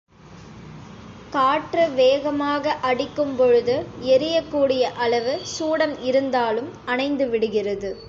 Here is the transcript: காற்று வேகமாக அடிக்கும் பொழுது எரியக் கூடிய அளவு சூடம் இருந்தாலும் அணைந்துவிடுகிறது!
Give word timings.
காற்று 1.31 1.89
வேகமாக 1.91 2.73
அடிக்கும் 2.81 3.35
பொழுது 3.35 3.75
எரியக் 4.09 4.49
கூடிய 4.49 4.91
அளவு 4.97 5.39
சூடம் 5.47 5.97
இருந்தாலும் 6.03 6.71
அணைந்துவிடுகிறது! 6.87 7.91